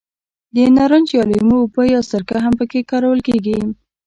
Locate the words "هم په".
2.43-2.65